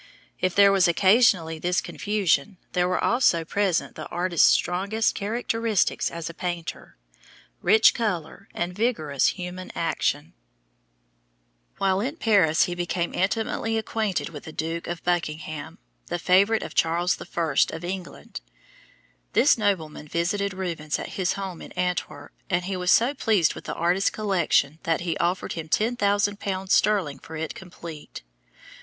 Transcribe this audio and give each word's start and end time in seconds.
If 0.39 0.55
there 0.55 0.71
was 0.71 0.87
occasionally 0.87 1.59
this 1.59 1.79
confusion, 1.79 2.57
there 2.71 2.87
were 2.87 3.03
also 3.03 3.45
present 3.45 3.93
the 3.93 4.07
artist's 4.07 4.49
strongest 4.49 5.13
characteristics 5.13 6.09
as 6.09 6.27
a 6.27 6.33
painter 6.33 6.97
rich 7.61 7.93
color 7.93 8.47
and 8.51 8.73
vigorous 8.73 9.27
human 9.37 9.71
action. 9.75 10.33
[Illustration: 11.79 11.87
ELEVATION 11.87 12.15
OF 12.15 12.19
THE 12.19 12.23
CROSS 12.23 12.27
Rubens] 12.33 12.33
While 12.33 12.47
in 12.47 12.47
Paris 12.47 12.63
he 12.63 12.73
became 12.73 13.13
intimately 13.13 13.77
acquainted 13.77 14.29
with 14.29 14.45
the 14.45 14.51
Duke 14.51 14.87
of 14.87 15.03
Buckingham, 15.03 15.77
the 16.07 16.17
favorite 16.17 16.63
of 16.63 16.73
Charles 16.73 17.21
I. 17.21 17.53
of 17.75 17.85
England. 17.85 18.41
This 19.33 19.55
nobleman 19.55 20.07
visited 20.07 20.55
Rubens 20.55 20.97
at 20.97 21.09
his 21.09 21.33
home 21.33 21.61
in 21.61 21.71
Antwerp 21.73 22.31
and 22.49 22.65
he 22.65 22.75
was 22.75 22.89
so 22.89 23.13
pleased 23.13 23.53
with 23.53 23.65
the 23.65 23.75
artist's 23.75 24.09
collection 24.09 24.79
that 24.81 25.01
he 25.01 25.15
offered 25.17 25.53
him 25.53 25.69
ten 25.69 25.95
thousand 25.95 26.39
pounds 26.39 26.73
sterling 26.73 27.19
for 27.19 27.35
it 27.35 27.53
complete. 27.53 28.23